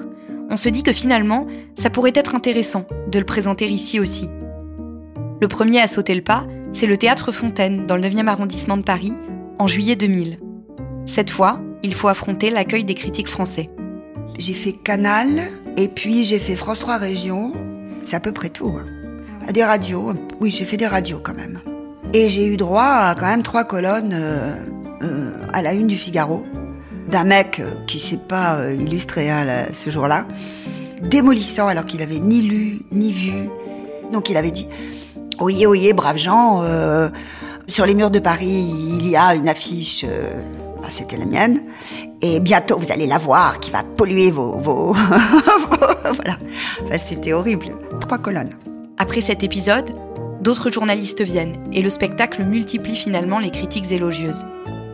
on 0.51 0.57
se 0.57 0.69
dit 0.69 0.83
que 0.83 0.93
finalement, 0.93 1.47
ça 1.77 1.91
pourrait 1.91 2.13
être 2.15 2.35
intéressant 2.35 2.85
de 3.11 3.19
le 3.19 3.25
présenter 3.25 3.69
ici 3.69 4.01
aussi. 4.01 4.29
Le 5.41 5.47
premier 5.47 5.81
à 5.81 5.87
sauter 5.87 6.15
le 6.15 6.23
pas, 6.23 6.45
c'est 6.73 6.87
le 6.87 6.97
théâtre 6.97 7.31
Fontaine, 7.31 7.87
dans 7.87 7.95
le 7.95 8.03
9e 8.03 8.27
arrondissement 8.27 8.77
de 8.77 8.83
Paris, 8.83 9.13
en 9.59 9.69
juillet 9.69 9.95
2000. 9.95 10.39
Cette 11.07 11.31
fois, 11.31 11.61
il 11.85 11.95
faut 11.95 12.09
affronter 12.09 12.51
l'accueil 12.51 12.83
des 12.85 12.95
critiques 12.95 13.29
français. 13.29 13.71
J'ai 14.37 14.55
fait 14.55 14.73
Canal, 14.73 15.29
et 15.77 15.87
puis 15.87 16.25
j'ai 16.25 16.41
fait 16.41 16.57
France 16.57 16.81
3 16.81 16.97
Régions. 16.97 17.53
C'est 18.03 18.17
à 18.17 18.21
peu 18.21 18.33
près 18.33 18.49
tout. 18.49 18.75
hein. 18.77 19.53
Des 19.53 19.65
radios, 19.65 20.13
oui, 20.41 20.51
j'ai 20.51 20.65
fait 20.65 20.77
des 20.77 20.89
radios 20.89 21.21
quand 21.23 21.35
même. 21.35 21.61
Et 22.15 22.27
j'ai 22.29 22.47
eu 22.47 22.57
droit 22.57 22.83
à 22.83 23.15
quand 23.15 23.27
même 23.27 23.43
trois 23.43 23.65
colonnes 23.65 24.13
euh, 24.13 24.55
euh, 25.03 25.31
à 25.53 25.63
la 25.63 25.73
une 25.73 25.87
du 25.87 25.97
Figaro, 25.97 26.45
d'un 27.09 27.25
mec 27.25 27.61
euh, 27.61 27.71
qui 27.87 27.99
s'est 28.01 28.19
pas 28.19 28.73
illustré 28.73 29.31
hein, 29.31 29.45
là, 29.45 29.73
ce 29.73 29.89
jour-là, 29.91 30.27
démolissant 31.03 31.69
alors 31.69 31.85
qu'il 31.85 32.03
avait 32.03 32.19
ni 32.19 32.43
lu 32.43 32.81
ni 32.91 33.13
vu. 33.13 33.49
Donc 34.13 34.31
il 34.31 34.37
avait 34.37 34.51
dit 34.51 34.69
Oyez, 35.41 35.67
oyez, 35.67 35.93
braves 35.93 36.19
gens, 36.19 36.63
euh, 36.65 37.09
sur 37.69 37.87
les 37.87 37.95
murs 37.95 38.11
de 38.11 38.19
Paris, 38.19 38.65
il 38.99 39.09
y 39.09 39.17
a 39.17 39.35
une 39.35 39.49
affiche, 39.49 40.05
euh, 40.09 40.31
bah, 40.83 40.89
c'était 40.91 41.17
la 41.17 41.27
mienne, 41.27 41.63
et 42.23 42.41
bientôt 42.41 42.77
vous 42.77 42.91
allez 42.91 43.07
la 43.07 43.19
voir, 43.19 43.61
qui 43.61 43.71
va 43.71 43.85
polluer 43.85 44.33
vos... 44.33 44.59
vos... 44.59 44.93
voilà. 46.03 46.39
C'était 46.99 47.33
horrible. 47.33 47.67
Trois 48.01 48.19
colonnes. 48.19 48.55
Après 48.97 49.21
cet 49.21 49.45
épisode, 49.45 49.95
d'autres 50.41 50.73
journalistes 50.73 51.23
viennent 51.23 51.57
et 51.73 51.83
le 51.83 51.91
spectacle 51.91 52.43
multiplie 52.43 52.97
finalement 52.97 53.39
les 53.39 53.51
critiques 53.51 53.93
élogieuses. 53.93 54.45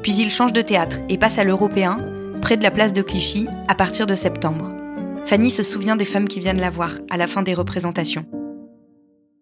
Puis 0.03 0.15
il 0.17 0.31
change 0.31 0.53
de 0.53 0.61
théâtre 0.61 0.99
et 1.09 1.17
passe 1.17 1.39
à 1.39 1.45
l'Européen, 1.45 1.97
près 2.43 2.59
de 2.59 2.63
la 2.63 2.71
place 2.71 2.93
de 2.93 3.01
Clichy, 3.01 3.47
à 3.69 3.75
partir 3.75 4.07
de 4.07 4.15
septembre. 4.15 4.73
Fanny 5.25 5.51
se 5.51 5.63
souvient 5.63 5.97
des 5.97 6.05
femmes 6.05 6.29
qui 6.29 6.41
viennent 6.41 6.61
la 6.61 6.69
voir 6.69 6.91
à 7.09 7.17
la 7.17 7.27
fin 7.27 7.41
des 7.41 7.55
représentations. 7.55 8.27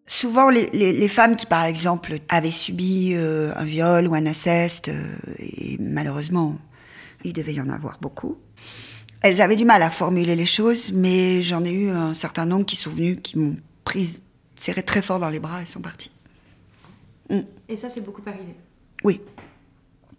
Souvent, 0.06 0.50
les, 0.50 0.68
les- 0.72 0.92
les 0.92 1.08
femmes 1.08 1.36
qui, 1.36 1.46
par 1.46 1.64
exemple, 1.64 2.18
avaient 2.28 2.50
subi 2.50 3.12
euh, 3.14 3.52
un 3.56 3.64
viol 3.64 4.06
ou 4.08 4.14
un 4.14 4.26
inceste, 4.26 4.88
euh, 4.88 5.16
et 5.38 5.78
malheureusement, 5.80 6.58
il 7.24 7.32
devait 7.32 7.54
y 7.54 7.60
en 7.60 7.68
avoir 7.70 7.98
beaucoup, 8.00 8.36
elles 9.20 9.40
avaient 9.40 9.56
du 9.56 9.64
mal 9.64 9.82
à 9.82 9.90
formuler 9.90 10.34
les 10.34 10.46
choses, 10.46 10.92
mais 10.92 11.40
j'en 11.42 11.64
ai 11.64 11.70
eu 11.70 11.88
un 11.90 12.14
certain 12.14 12.44
nombre 12.46 12.66
qui 12.66 12.74
sont 12.76 12.90
venus, 12.90 13.18
qui 13.22 13.38
m'ont 13.38 13.56
prise, 13.84 14.22
serré 14.56 14.82
très 14.82 15.02
fort 15.02 15.20
dans 15.20 15.28
les 15.28 15.38
bras 15.38 15.62
et 15.62 15.66
sont 15.66 15.80
partis. 15.80 16.10
Et 17.68 17.76
ça, 17.76 17.88
c'est 17.88 18.00
beaucoup 18.00 18.22
arrivé. 18.26 18.54
Oui. 19.04 19.20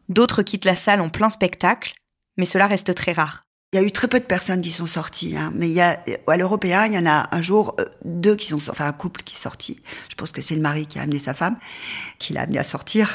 D'autres 0.10 0.42
quittent 0.44 0.66
la 0.66 0.76
salle 0.76 1.02
en 1.02 1.10
plein 1.10 1.30
spectacle, 1.30 1.94
mais 2.38 2.46
cela 2.46 2.66
reste 2.68 2.96
très 2.96 3.12
rare. 3.12 3.42
Il 3.74 3.78
y 3.78 3.80
a 3.80 3.82
eu 3.84 3.92
très 3.92 4.08
peu 4.08 4.20
de 4.20 4.26
personnes 4.26 4.62
qui 4.62 4.70
sont 4.70 4.86
sorties, 4.86 5.36
hein, 5.36 5.52
mais 5.56 5.68
il 5.68 5.74
y 5.74 5.82
a, 5.82 6.00
à 6.28 6.38
l'européen, 6.38 6.86
il 6.86 6.94
y 6.94 6.98
en 6.98 7.08
a 7.08 7.28
un 7.36 7.42
jour 7.42 7.76
euh, 7.80 7.86
deux 8.06 8.36
qui 8.36 8.46
sont, 8.48 8.58
enfin 8.70 8.86
un 8.86 8.94
couple 8.94 9.24
qui 9.24 9.36
est 9.36 9.40
sorti. 9.40 9.82
Je 10.10 10.16
pense 10.16 10.32
que 10.32 10.42
c'est 10.44 10.54
le 10.56 10.62
mari 10.62 10.86
qui 10.86 11.00
a 11.00 11.02
amené 11.02 11.18
sa 11.18 11.34
femme, 11.34 11.58
qui 12.20 12.34
l'a 12.34 12.42
amené 12.42 12.60
à 12.60 12.64
sortir. 12.64 13.12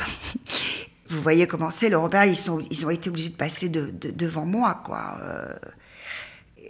Vous 1.10 1.22
voyez 1.22 1.46
comment 1.46 1.70
c'est, 1.70 1.88
l'européen, 1.88 2.24
ils 2.26 2.36
sont, 2.36 2.60
ils 2.72 2.84
ont 2.84 2.90
été 2.90 3.08
obligés 3.08 3.30
de 3.30 3.36
passer 3.36 3.68
de, 3.68 3.90
de- 3.90 4.10
devant 4.10 4.44
moi, 4.44 4.82
quoi. 4.84 5.18
Euh, 5.22 5.54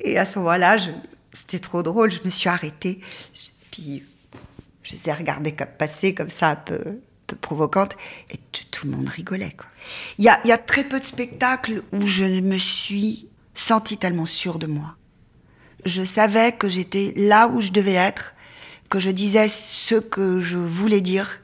Et 0.04 0.18
à 0.18 0.24
ce 0.26 0.38
moment-là, 0.38 0.76
c'était 1.32 1.58
trop 1.58 1.82
drôle, 1.82 2.12
je 2.12 2.20
me 2.24 2.30
suis 2.30 2.48
arrêtée, 2.48 3.00
puis 3.72 4.04
je 4.82 4.92
les 4.92 5.08
ai 5.08 5.12
regardés 5.12 5.52
comme, 5.52 5.66
passer 5.78 6.14
comme 6.14 6.30
ça, 6.30 6.50
un 6.50 6.56
peu, 6.56 6.80
peu 7.26 7.36
provocante, 7.36 7.96
et 8.30 8.36
tout, 8.70 8.86
le 8.86 8.92
monde 8.96 9.08
rigolait. 9.08 9.54
quoi. 9.56 9.66
Il 10.18 10.24
y 10.24 10.28
a, 10.28 10.40
il 10.44 10.48
y 10.48 10.52
a 10.52 10.58
très 10.58 10.84
peu 10.84 11.00
de 11.00 11.04
spectacles 11.04 11.82
où 11.92 12.06
je 12.06 12.24
me 12.24 12.58
suis 12.58 13.27
sentie 13.60 13.96
tellement 13.96 14.26
sûre 14.26 14.58
de 14.58 14.66
moi. 14.66 14.96
Je 15.84 16.02
savais 16.02 16.52
que 16.52 16.68
j'étais 16.68 17.12
là 17.16 17.48
où 17.48 17.60
je 17.60 17.72
devais 17.72 17.94
être, 17.94 18.34
que 18.90 18.98
je 18.98 19.10
disais 19.10 19.48
ce 19.48 19.96
que 19.96 20.40
je 20.40 20.58
voulais 20.58 21.00
dire. 21.00 21.40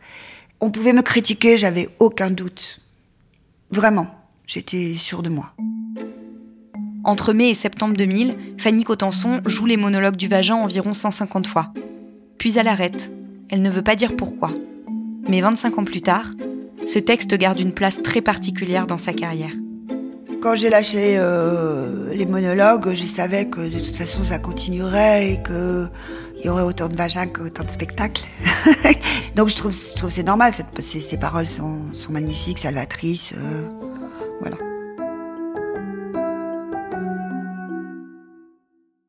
On 0.61 0.71
pouvait 0.71 0.93
me 0.93 1.03
critiquer, 1.03 1.57
j'avais 1.57 1.89
aucun 1.99 2.31
doute. 2.31 2.81
Vraiment, 3.71 4.07
j'étais 4.47 4.95
sûre 4.95 5.23
de 5.23 5.29
moi. 5.29 5.53
Entre 7.05 7.33
mai 7.35 7.51
et 7.51 7.55
septembre 7.55 7.97
2000, 7.97 8.37
Fanny 8.59 8.85
Cotenson 8.85 9.43
joue 9.45 9.67
les 9.67 9.77
monologues 9.77 10.17
du 10.17 10.29
vagin 10.29 10.55
environ 10.55 10.95
150 10.95 11.47
fois. 11.47 11.73
Puis 12.39 12.57
elle 12.57 12.69
arrête. 12.69 13.13
Elle 13.51 13.61
ne 13.61 13.71
veut 13.71 13.83
pas 13.83 13.95
dire 13.95 14.17
pourquoi. 14.17 14.51
Mais 15.29 15.43
25 15.43 15.79
ans 15.79 15.85
plus 15.85 16.01
tard, 16.01 16.31
ce 16.87 16.99
texte 16.99 17.35
garde 17.35 17.61
une 17.61 17.75
place 17.75 18.03
très 18.03 18.23
particulière 18.23 18.87
dans 18.87 18.99
sa 18.99 19.13
carrière. 19.13 19.53
Quand 20.45 20.55
j'ai 20.55 20.69
lâché 20.69 21.17
euh, 21.17 22.13
les 22.13 22.27
monologues, 22.27 22.93
je 22.93 23.07
savais 23.07 23.47
que 23.47 23.67
de 23.67 23.79
toute 23.79 23.97
façon 23.97 24.23
ça 24.23 24.39
continuerait 24.39 25.33
et 25.33 25.43
que 25.43 25.87
il 26.37 26.45
y 26.45 26.49
aurait 26.51 26.65
autant 26.65 26.87
de 26.87 26.95
vagins 26.95 27.27
qu'autant 27.27 27.65
de 27.65 27.71
spectacles. 27.71 28.27
Donc 29.37 29.49
je 29.49 29.57
trouve, 29.57 29.73
je 29.73 29.95
trouve 29.95 30.11
c'est 30.11 30.23
normal. 30.23 30.53
Ces, 30.81 31.17
paroles 31.17 31.47
sont, 31.47 31.81
magnifiques, 32.11 32.59
salvatrices. 32.59 33.33
euh, 33.39 33.69
voilà. 34.41 34.59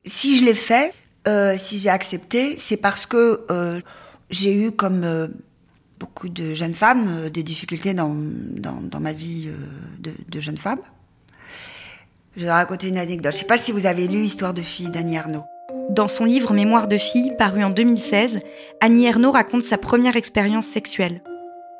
Si 0.06 0.38
je 0.38 0.46
l'ai 0.46 0.54
fait, 0.54 0.94
euh, 1.27 1.56
si 1.58 1.80
j'ai 1.80 1.89
accepté, 1.89 2.56
c'est 2.58 2.77
parce 2.77 3.06
que 3.06 3.42
j'ai 4.30 4.56
eu 4.56 4.72
comme 4.72 5.34
beaucoup 6.00 6.30
de 6.30 6.54
jeunes 6.54 6.75
femmes 6.75 7.30
des 7.30 7.44
difficultés 7.44 7.94
dans, 7.94 8.15
ma 9.01 9.12
vie 9.12 9.50
de 10.00 10.39
jeune 10.39 10.58
femme. 10.58 10.80
Je 12.38 12.44
vais 12.44 12.51
raconter 12.51 12.89
une 12.89 12.98
anecdote. 12.98 13.32
Je 13.32 13.38
ne 13.38 13.42
sais 13.42 13.48
pas 13.48 13.58
si 13.58 13.72
vous 13.72 13.86
avez 13.86 14.08
lu 14.08 14.24
Histoire 14.24 14.54
de 14.54 14.62
fille 14.62 14.89
d'Annie 14.89 15.15
Ernaux. 15.15 15.46
Dans 15.89 16.10
son 16.10 16.25
livre 16.25 16.54
Mémoire 16.54 16.89
de 16.89 16.98
fille, 16.98 17.34
paru 17.38 17.63
en 17.63 17.70
2016, 17.70 18.42
Annie 18.82 19.06
Ernaux 19.06 19.32
raconte 19.32 19.63
sa 19.63 19.77
première 19.77 20.18
expérience 20.18 20.65
sexuelle. 20.65 21.22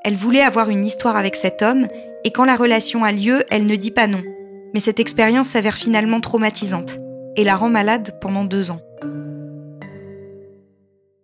Elle 0.05 0.15
voulait 0.15 0.41
avoir 0.41 0.69
une 0.69 0.85
histoire 0.85 1.17
avec 1.17 1.35
cet 1.35 1.62
homme, 1.62 1.88
et 2.24 2.31
quand 2.31 2.45
la 2.45 2.55
relation 2.55 3.03
a 3.03 3.12
lieu, 3.12 3.43
elle 3.51 3.65
ne 3.65 3.75
dit 3.75 3.91
pas 3.91 4.07
non. 4.07 4.24
Mais 4.74 4.79
cette 4.79 5.01
expérience 5.01 5.50
s'avère 5.50 5.75
finalement 5.75 6.21
traumatisante, 6.21 7.00
et 7.35 7.43
la 7.43 7.57
rend 7.57 7.69
malade 7.69 8.17
pendant 8.21 8.45
deux 8.45 8.71
ans. 8.71 8.81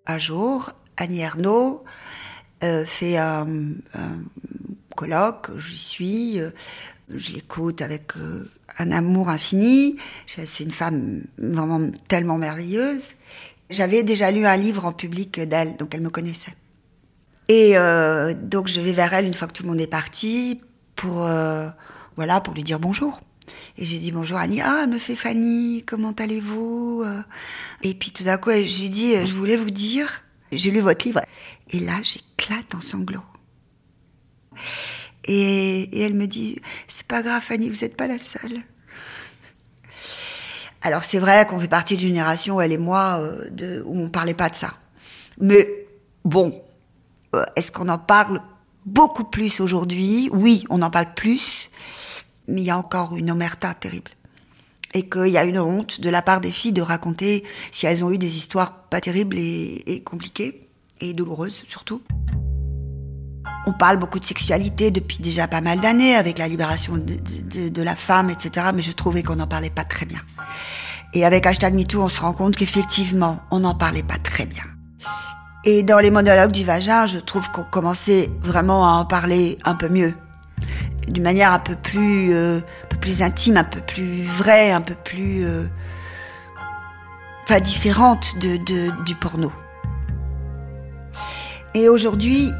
Un 0.08 0.18
jour, 0.18 0.72
Annie 0.98 1.22
Ernaux 1.22 1.86
euh, 2.64 2.84
fait 2.84 3.16
un, 3.16 3.48
un 3.94 4.24
colloque, 4.98 5.52
j'y 5.58 5.78
suis, 5.78 6.40
euh, 6.42 6.50
je 7.16 7.34
l'écoute 7.34 7.82
avec 7.82 8.16
euh, 8.18 8.50
un 8.78 8.92
amour 8.92 9.30
infini. 9.30 9.96
C'est 10.28 10.64
une 10.64 10.72
femme 10.72 11.24
vraiment 11.38 11.90
tellement 12.08 12.38
merveilleuse. 12.38 13.16
J'avais 13.70 14.04
déjà 14.04 14.32
lu 14.32 14.46
un 14.46 14.58
livre 14.58 14.86
en 14.86 14.94
public 14.94 15.40
d'elle, 15.40 15.78
donc 15.78 15.96
elle 15.96 16.02
me 16.02 16.10
connaissait. 16.10 16.56
Et 17.48 17.78
euh, 17.78 18.34
donc 18.34 18.68
je 18.68 18.80
vais 18.82 18.94
vers 18.94 19.14
elle 19.14 19.26
une 19.26 19.34
fois 19.34 19.48
que 19.48 19.54
tout 19.54 19.64
le 19.64 19.70
monde 19.70 19.82
est 19.82 19.88
parti 19.88 20.62
pour 20.96 21.26
euh, 21.26 21.70
voilà 22.16 22.42
pour 22.42 22.54
lui 22.54 22.64
dire 22.64 22.80
bonjour. 22.80 23.22
Et 23.78 23.86
j'ai 23.86 23.98
dit 23.98 24.12
bonjour 24.12 24.38
Annie. 24.38 24.62
Ah, 24.62 24.82
elle 24.84 24.90
me 24.90 25.00
fait 25.00 25.16
Fanny, 25.16 25.84
comment 25.86 26.12
allez-vous 26.12 27.04
Et 27.82 27.94
puis 27.94 28.12
tout 28.12 28.24
d'un 28.24 28.38
coup, 28.38 28.52
je 28.52 28.82
lui 28.82 28.90
dis, 28.90 29.16
je 29.26 29.34
voulais 29.34 29.58
vous 29.58 29.72
dire, 29.72 30.24
j'ai 30.52 30.72
lu 30.72 30.80
votre 30.80 31.06
livre. 31.06 31.22
Et 31.70 31.80
là, 31.80 32.00
j'éclate 32.04 32.76
en 32.76 32.82
sanglots. 32.82 33.24
Et, 35.26 36.04
elle 36.04 36.14
me 36.14 36.26
dit, 36.26 36.60
c'est 36.88 37.06
pas 37.06 37.22
grave 37.22 37.42
Fanny, 37.42 37.70
vous 37.70 37.82
n'êtes 37.82 37.96
pas 37.96 38.08
la 38.08 38.18
seule. 38.18 38.62
Alors 40.82 41.04
c'est 41.04 41.20
vrai 41.20 41.46
qu'on 41.46 41.60
fait 41.60 41.68
partie 41.68 41.96
d'une 41.96 42.10
génération, 42.10 42.60
elle 42.60 42.72
et 42.72 42.78
moi, 42.80 43.20
euh, 43.22 43.84
où 43.86 44.00
on 44.00 44.10
parlait 44.10 44.34
pas 44.34 44.50
de 44.50 44.56
ça. 44.56 44.74
Mais 45.40 45.86
bon, 46.26 46.60
euh, 47.36 47.46
est-ce 47.56 47.72
qu'on 47.72 47.88
en 47.88 48.00
parle 48.00 48.42
beaucoup 48.86 49.24
plus 49.24 49.60
aujourd'hui? 49.60 50.30
Oui, 50.34 50.66
on 50.72 50.82
en 50.82 50.90
parle 50.90 51.14
plus, 51.14 51.70
mais 52.48 52.62
il 52.62 52.66
y 52.66 52.72
a 52.72 52.78
encore 52.78 53.16
une 53.16 53.30
omerta 53.30 53.76
terrible. 53.76 54.12
Et 54.94 55.08
qu'il 55.08 55.28
y 55.28 55.38
a 55.38 55.46
une 55.46 55.60
honte 55.60 56.02
de 56.02 56.10
la 56.10 56.24
part 56.24 56.42
des 56.42 56.52
filles 56.52 56.74
de 56.74 56.82
raconter 56.82 57.44
si 57.70 57.86
elles 57.86 58.04
ont 58.04 58.12
eu 58.12 58.18
des 58.18 58.38
histoires 58.38 58.74
pas 58.90 59.00
terribles 59.00 59.38
et 59.38 60.02
compliquées, 60.04 60.68
et 61.00 61.14
douloureuses 61.14 61.64
surtout. 61.68 62.02
On 63.68 63.74
parle 63.74 63.98
beaucoup 63.98 64.20
de 64.20 64.26
sexualité 64.26 64.90
depuis 64.90 65.20
déjà 65.20 65.48
pas 65.48 65.62
mal 65.62 65.80
d'années, 65.80 66.16
avec 66.16 66.40
la 66.40 66.48
libération 66.48 66.98
de, 66.98 67.82
la 67.82 67.96
femme, 67.96 68.30
etc. 68.30 68.68
Mais 68.74 68.82
je 68.82 68.92
trouvais 68.92 69.22
qu'on 69.22 69.36
n'en 69.36 69.48
parlait 69.48 69.70
pas 69.70 69.84
très 69.84 70.06
bien. 70.06 70.22
Et 71.14 71.26
avec 71.26 71.46
hashtag 71.46 71.74
MeToo, 71.76 72.02
on 72.02 72.08
se 72.08 72.22
rend 72.22 72.34
compte 72.34 72.56
qu'effectivement, 72.56 73.40
on 73.52 73.60
n'en 73.60 73.76
parlait 73.76 74.04
pas 74.04 74.18
très 74.18 74.46
bien. 74.46 74.64
Et 75.64 75.84
dans 75.84 76.00
les 76.00 76.10
monologues 76.10 76.52
du 76.52 76.64
vagin, 76.64 77.06
je 77.06 77.20
trouve 77.20 77.52
qu'on 77.52 77.64
commençait 77.64 78.32
vraiment 78.42 78.88
à 78.88 78.94
en 78.94 79.06
parler 79.06 79.60
un 79.64 79.76
peu 79.76 79.90
mieux. 79.90 80.14
D'une 81.08 81.24
manière 81.24 81.52
un 81.52 81.60
peu 81.60 81.76
plus, 81.76 82.34
euh, 82.34 82.58
un 82.58 82.88
peu 82.88 82.98
plus 82.98 83.22
intime, 83.22 83.58
un 83.58 83.64
peu 83.64 83.82
plus 83.82 84.24
vraie, 84.24 84.72
un 84.72 84.82
peu 84.82 84.96
plus... 84.96 85.46
euh, 85.46 85.66
enfin, 87.44 87.60
différente 87.60 88.36
du 88.40 89.16
porno. 89.16 89.52
Et 91.76 91.90
aujourd'hui, 91.90 92.52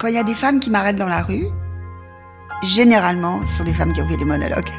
quand 0.00 0.08
il 0.08 0.14
y 0.14 0.18
a 0.18 0.24
des 0.24 0.34
femmes 0.34 0.60
qui 0.60 0.70
m'arrêtent 0.70 0.96
dans 0.96 1.06
la 1.06 1.20
rue, 1.20 1.48
généralement, 2.64 3.44
ce 3.44 3.58
sont 3.58 3.64
des 3.64 3.74
femmes 3.74 3.92
qui 3.92 4.00
ont 4.00 4.06
vu 4.06 4.16
les 4.16 4.24
monologues. 4.24 4.70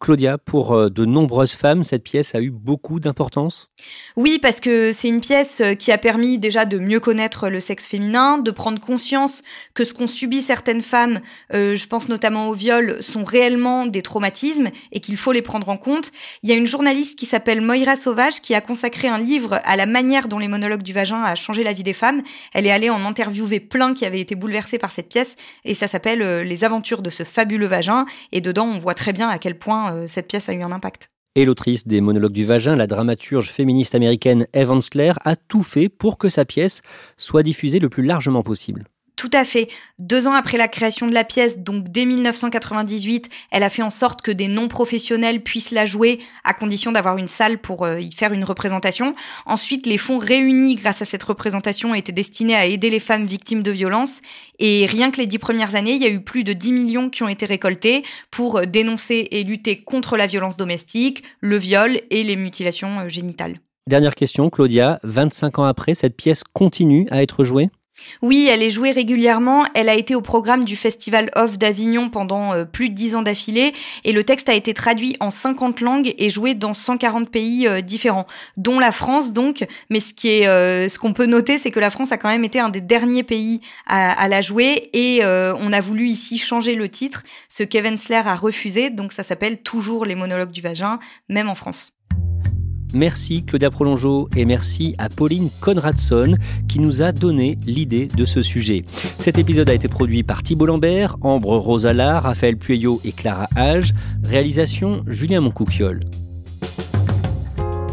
Claudia, 0.00 0.38
pour 0.38 0.72
euh, 0.72 0.88
de 0.88 1.04
nombreuses 1.04 1.52
femmes, 1.52 1.84
cette 1.84 2.02
pièce 2.02 2.34
a 2.34 2.40
eu 2.40 2.50
beaucoup 2.50 3.00
d'importance? 3.00 3.68
Oui, 4.16 4.38
parce 4.40 4.58
que 4.58 4.92
c'est 4.92 5.08
une 5.08 5.20
pièce 5.20 5.60
euh, 5.60 5.74
qui 5.74 5.92
a 5.92 5.98
permis 5.98 6.38
déjà 6.38 6.64
de 6.64 6.78
mieux 6.78 7.00
connaître 7.00 7.50
le 7.50 7.60
sexe 7.60 7.86
féminin, 7.86 8.38
de 8.38 8.50
prendre 8.50 8.80
conscience 8.80 9.42
que 9.74 9.84
ce 9.84 9.92
qu'ont 9.92 10.06
subi 10.06 10.40
certaines 10.40 10.80
femmes, 10.80 11.20
euh, 11.52 11.74
je 11.74 11.86
pense 11.86 12.08
notamment 12.08 12.48
au 12.48 12.54
viol, 12.54 12.96
sont 13.02 13.24
réellement 13.24 13.84
des 13.84 14.00
traumatismes 14.00 14.70
et 14.90 15.00
qu'il 15.00 15.18
faut 15.18 15.32
les 15.32 15.42
prendre 15.42 15.68
en 15.68 15.76
compte. 15.76 16.12
Il 16.42 16.48
y 16.48 16.52
a 16.54 16.56
une 16.56 16.66
journaliste 16.66 17.18
qui 17.18 17.26
s'appelle 17.26 17.60
Moira 17.60 17.96
Sauvage 17.96 18.40
qui 18.40 18.54
a 18.54 18.62
consacré 18.62 19.06
un 19.06 19.18
livre 19.18 19.60
à 19.64 19.76
la 19.76 19.84
manière 19.84 20.28
dont 20.28 20.38
les 20.38 20.48
monologues 20.48 20.82
du 20.82 20.94
vagin 20.94 21.22
a 21.22 21.34
changé 21.34 21.62
la 21.62 21.74
vie 21.74 21.82
des 21.82 21.92
femmes. 21.92 22.22
Elle 22.54 22.66
est 22.66 22.72
allée 22.72 22.88
en 22.88 23.04
interviewer 23.04 23.60
plein 23.60 23.92
qui 23.92 24.06
avaient 24.06 24.20
été 24.20 24.34
bouleversés 24.34 24.78
par 24.78 24.92
cette 24.92 25.10
pièce 25.10 25.36
et 25.66 25.74
ça 25.74 25.88
s'appelle 25.88 26.40
Les 26.40 26.64
aventures 26.64 27.02
de 27.02 27.10
ce 27.10 27.22
fabuleux 27.22 27.66
vagin 27.66 28.06
et 28.32 28.40
dedans 28.40 28.64
on 28.64 28.78
voit 28.78 28.94
très 28.94 29.12
bien 29.12 29.28
à 29.28 29.38
quel 29.38 29.58
point 29.58 29.89
euh, 29.94 30.08
cette 30.08 30.28
pièce 30.28 30.48
a 30.48 30.52
eu 30.52 30.62
un 30.62 30.72
impact. 30.72 31.08
Et 31.36 31.44
l'autrice 31.44 31.86
des 31.86 32.00
monologues 32.00 32.32
du 32.32 32.44
vagin, 32.44 32.74
la 32.74 32.88
dramaturge 32.88 33.50
féministe 33.50 33.94
américaine 33.94 34.46
Eve 34.52 34.72
Ensler, 34.72 35.12
a 35.24 35.36
tout 35.36 35.62
fait 35.62 35.88
pour 35.88 36.18
que 36.18 36.28
sa 36.28 36.44
pièce 36.44 36.82
soit 37.16 37.44
diffusée 37.44 37.78
le 37.78 37.88
plus 37.88 38.04
largement 38.04 38.42
possible. 38.42 38.84
Tout 39.20 39.28
à 39.34 39.44
fait. 39.44 39.68
Deux 39.98 40.26
ans 40.26 40.32
après 40.32 40.56
la 40.56 40.66
création 40.66 41.06
de 41.06 41.12
la 41.12 41.24
pièce, 41.24 41.58
donc 41.58 41.90
dès 41.90 42.06
1998, 42.06 43.28
elle 43.50 43.62
a 43.62 43.68
fait 43.68 43.82
en 43.82 43.90
sorte 43.90 44.22
que 44.22 44.30
des 44.30 44.48
non-professionnels 44.48 45.42
puissent 45.42 45.72
la 45.72 45.84
jouer 45.84 46.20
à 46.42 46.54
condition 46.54 46.90
d'avoir 46.90 47.18
une 47.18 47.28
salle 47.28 47.58
pour 47.58 47.84
euh, 47.84 48.00
y 48.00 48.12
faire 48.12 48.32
une 48.32 48.44
représentation. 48.44 49.14
Ensuite, 49.44 49.86
les 49.86 49.98
fonds 49.98 50.16
réunis 50.16 50.76
grâce 50.76 51.02
à 51.02 51.04
cette 51.04 51.22
représentation 51.22 51.94
étaient 51.94 52.12
destinés 52.12 52.56
à 52.56 52.64
aider 52.64 52.88
les 52.88 52.98
femmes 52.98 53.26
victimes 53.26 53.62
de 53.62 53.70
violences. 53.70 54.22
Et 54.58 54.86
rien 54.86 55.10
que 55.10 55.18
les 55.18 55.26
dix 55.26 55.36
premières 55.38 55.74
années, 55.74 55.92
il 55.92 56.02
y 56.02 56.06
a 56.06 56.10
eu 56.10 56.22
plus 56.22 56.42
de 56.42 56.54
10 56.54 56.72
millions 56.72 57.10
qui 57.10 57.22
ont 57.22 57.28
été 57.28 57.44
récoltés 57.44 58.04
pour 58.30 58.56
euh, 58.56 58.64
dénoncer 58.64 59.28
et 59.32 59.44
lutter 59.44 59.76
contre 59.76 60.16
la 60.16 60.28
violence 60.28 60.56
domestique, 60.56 61.24
le 61.40 61.58
viol 61.58 62.00
et 62.08 62.22
les 62.22 62.36
mutilations 62.36 63.00
euh, 63.00 63.08
génitales. 63.08 63.56
Dernière 63.86 64.14
question, 64.14 64.48
Claudia. 64.48 64.98
25 65.02 65.58
ans 65.58 65.64
après, 65.64 65.92
cette 65.92 66.16
pièce 66.16 66.42
continue 66.42 67.06
à 67.10 67.22
être 67.22 67.44
jouée? 67.44 67.68
Oui, 68.22 68.48
elle 68.50 68.62
est 68.62 68.70
jouée 68.70 68.92
régulièrement. 68.92 69.64
Elle 69.74 69.88
a 69.88 69.94
été 69.94 70.14
au 70.14 70.20
programme 70.20 70.64
du 70.64 70.76
Festival 70.76 71.30
Off 71.36 71.58
d'Avignon 71.58 72.10
pendant 72.10 72.54
euh, 72.54 72.64
plus 72.64 72.90
de 72.90 72.94
dix 72.94 73.14
ans 73.14 73.22
d'affilée. 73.22 73.72
Et 74.04 74.12
le 74.12 74.24
texte 74.24 74.48
a 74.48 74.54
été 74.54 74.74
traduit 74.74 75.16
en 75.20 75.30
50 75.30 75.80
langues 75.80 76.14
et 76.18 76.28
joué 76.28 76.54
dans 76.54 76.74
140 76.74 77.30
pays 77.30 77.66
euh, 77.66 77.80
différents, 77.80 78.26
dont 78.56 78.78
la 78.78 78.92
France 78.92 79.32
donc. 79.32 79.66
Mais 79.88 79.98
euh, 80.24 80.88
ce 80.88 80.98
qu'on 80.98 81.12
peut 81.12 81.26
noter, 81.26 81.58
c'est 81.58 81.70
que 81.70 81.80
la 81.80 81.90
France 81.90 82.12
a 82.12 82.18
quand 82.18 82.28
même 82.28 82.44
été 82.44 82.60
un 82.60 82.68
des 82.68 82.80
derniers 82.80 83.22
pays 83.22 83.60
à, 83.86 84.28
la 84.28 84.40
jouer. 84.40 84.90
Et 84.92 85.20
on 85.24 85.72
a 85.72 85.80
voulu 85.80 86.08
ici 86.08 86.38
changer 86.38 86.74
le 86.74 86.88
titre, 86.88 87.22
ce 87.48 87.62
qu'Evan 87.62 87.96
Sler 87.96 88.26
a 88.26 88.34
refusé. 88.34 88.90
Donc 88.90 89.12
ça 89.12 89.22
s'appelle 89.22 89.62
toujours 89.62 90.04
les 90.04 90.14
monologues 90.14 90.50
du 90.50 90.60
vagin, 90.60 90.98
même 91.28 91.48
en 91.48 91.54
France. 91.54 91.92
Merci 92.92 93.44
Claudia 93.44 93.70
Prolongeau 93.70 94.28
et 94.36 94.44
merci 94.44 94.94
à 94.98 95.08
Pauline 95.08 95.50
Conradson 95.60 96.36
qui 96.68 96.80
nous 96.80 97.02
a 97.02 97.12
donné 97.12 97.58
l'idée 97.66 98.06
de 98.06 98.24
ce 98.24 98.42
sujet. 98.42 98.84
Cet 99.18 99.38
épisode 99.38 99.70
a 99.70 99.74
été 99.74 99.88
produit 99.88 100.22
par 100.22 100.42
Thibault 100.42 100.66
Lambert, 100.66 101.16
Ambre 101.20 101.56
Rosala, 101.56 102.20
Raphaël 102.20 102.56
Pueyo 102.56 103.00
et 103.04 103.12
Clara 103.12 103.48
Hage. 103.56 103.92
Réalisation 104.24 105.02
Julien 105.06 105.40
Moncouquiole. 105.40 106.00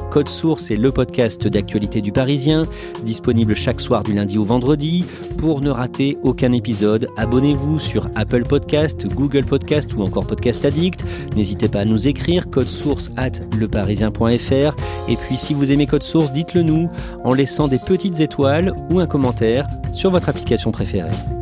Code 0.09 0.29
Source 0.29 0.71
est 0.71 0.75
le 0.75 0.91
podcast 0.91 1.47
d'actualité 1.47 2.01
du 2.01 2.11
Parisien, 2.11 2.63
disponible 3.03 3.55
chaque 3.55 3.79
soir 3.79 4.03
du 4.03 4.13
lundi 4.13 4.37
au 4.37 4.43
vendredi. 4.43 5.05
Pour 5.37 5.61
ne 5.61 5.69
rater 5.69 6.17
aucun 6.23 6.51
épisode, 6.51 7.07
abonnez-vous 7.17 7.79
sur 7.79 8.09
Apple 8.15 8.43
Podcast, 8.43 9.07
Google 9.07 9.45
Podcast 9.45 9.93
ou 9.95 10.01
encore 10.01 10.25
Podcast 10.25 10.65
Addict. 10.65 11.03
N'hésitez 11.35 11.67
pas 11.67 11.81
à 11.81 11.85
nous 11.85 12.07
écrire 12.07 12.49
code 12.49 12.69
source 12.69 13.11
at 13.17 13.43
leparisien.fr. 13.57 14.75
Et 15.09 15.15
puis 15.15 15.37
si 15.37 15.53
vous 15.53 15.71
aimez 15.71 15.85
Code 15.85 16.03
Source, 16.03 16.31
dites-le 16.31 16.63
nous 16.63 16.89
en 17.23 17.33
laissant 17.33 17.67
des 17.67 17.79
petites 17.79 18.19
étoiles 18.19 18.73
ou 18.89 18.99
un 18.99 19.07
commentaire 19.07 19.67
sur 19.91 20.11
votre 20.11 20.29
application 20.29 20.71
préférée. 20.71 21.36